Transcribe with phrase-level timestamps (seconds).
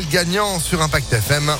[0.00, 1.52] gagnant sur Impact FM.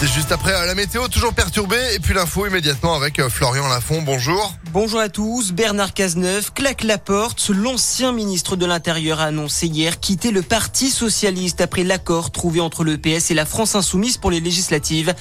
[0.00, 1.94] C'est juste après euh, la météo, toujours perturbée.
[1.94, 4.00] Et puis l'info immédiatement avec euh, Florian Lafont.
[4.00, 4.54] Bonjour.
[4.72, 5.52] Bonjour à tous.
[5.52, 7.50] Bernard Cazeneuve claque la porte.
[7.50, 12.82] L'ancien ministre de l'Intérieur a annoncé hier quitter le Parti Socialiste après l'accord trouvé entre
[12.82, 15.14] le PS et la France Insoumise pour les législatives.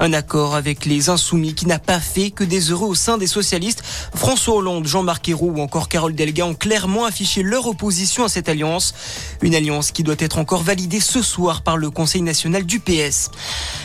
[0.00, 3.28] Un accord avec les Insoumis qui n'a pas fait que des heureux au sein des
[3.28, 3.84] socialistes.
[4.16, 8.48] François Hollande, Jean-Marc Ayrault ou encore Carole Delga ont clairement affiché leur opposition à cette
[8.48, 8.94] alliance.
[9.42, 13.30] Une alliance qui doit être encore validée ce soir par le Conseil national du PS.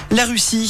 [0.10, 0.26] La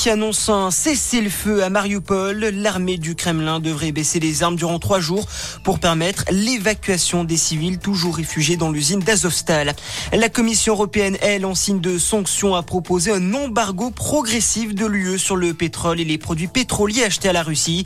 [0.07, 2.39] annonce un cessez-le-feu à Mariupol.
[2.39, 5.27] L'armée du Kremlin devrait baisser les armes durant trois jours
[5.63, 9.75] pour permettre l'évacuation des civils toujours réfugiés dans l'usine d'Azovstal.
[10.11, 15.19] La Commission européenne, elle, en signe de sanctions, a proposé un embargo progressif de l'UE
[15.19, 17.85] sur le pétrole et les produits pétroliers achetés à la Russie.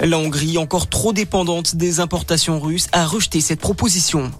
[0.00, 4.30] La Hongrie, encore trop dépendante des importations russes, a rejeté cette proposition.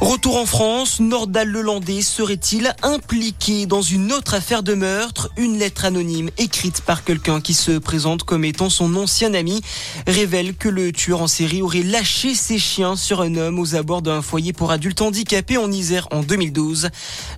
[0.00, 5.28] Retour en France, Nordal Lelandais serait-il impliqué dans une autre affaire de meurtre?
[5.36, 9.60] Une lettre anonyme écrite par quelqu'un qui se présente comme étant son ancien ami
[10.06, 14.02] révèle que le tueur en série aurait lâché ses chiens sur un homme aux abords
[14.02, 16.90] d'un foyer pour adultes handicapés en Isère en 2012.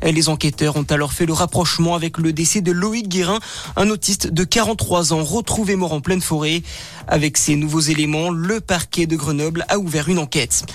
[0.02, 3.38] Les enquêteurs ont alors fait le rapprochement avec le décès de Loïc Guérin,
[3.76, 6.62] un autiste de 43 ans retrouvé mort en pleine forêt.
[7.08, 10.66] Avec ces nouveaux éléments, le parquet de Grenoble a ouvert une enquête.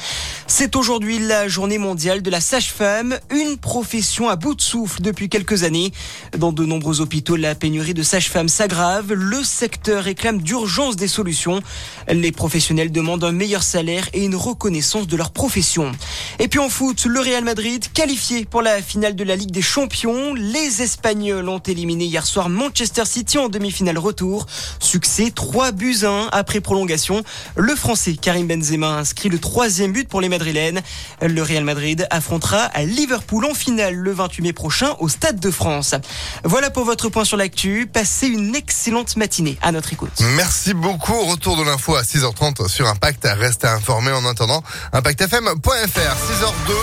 [0.48, 5.28] C'est aujourd'hui la journée mondiale de la sage-femme, une profession à bout de souffle depuis
[5.28, 5.92] quelques années.
[6.38, 9.12] Dans de nombreux hôpitaux, la pénurie de sages-femmes s'aggrave.
[9.12, 11.62] Le secteur réclame d'urgence des solutions.
[12.08, 15.92] Les professionnels demandent un meilleur salaire et une reconnaissance de leur profession.
[16.38, 19.64] Et puis en foot, le Real Madrid qualifié pour la finale de la Ligue des
[19.64, 20.36] Champions.
[20.36, 24.46] Les Espagnols ont éliminé hier soir Manchester City en demi-finale retour.
[24.80, 27.24] Succès 3 buts 1 après prolongation.
[27.56, 30.82] Le Français Karim Benzema inscrit le troisième but pour les madrilène.
[31.22, 35.50] Le Real Madrid affrontera à Liverpool en finale le 28 mai prochain au Stade de
[35.50, 35.96] France.
[36.44, 37.88] Voilà pour votre point sur l'actu.
[37.92, 40.22] Passez une excellente matinée à notre écoute.
[40.36, 41.26] Merci beaucoup.
[41.26, 43.28] Retour de l'info à 6h30 sur Impact.
[43.38, 44.62] Restez informés en attendant.
[44.92, 45.70] ImpactFM.fr.
[45.70, 46.74] 6h02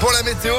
[0.00, 0.54] pour la météo.